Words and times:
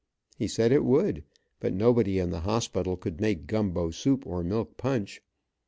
He 0.35 0.47
said 0.47 0.71
it 0.71 0.83
would, 0.83 1.23
but 1.59 1.75
nobody 1.75 2.17
in 2.17 2.31
the 2.31 2.39
hospital 2.39 2.97
could 2.97 3.21
make 3.21 3.45
gumbo 3.45 3.91
soup, 3.91 4.25
or 4.25 4.43
milk 4.43 4.75
punch. 4.75 5.21